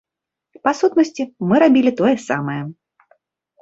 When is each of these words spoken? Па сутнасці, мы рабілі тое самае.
Па 0.67 0.73
сутнасці, 0.79 1.23
мы 1.53 1.63
рабілі 1.67 1.95
тое 2.03 2.13
самае. 2.29 2.61